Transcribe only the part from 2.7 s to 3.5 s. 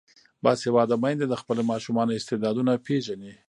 پیژني.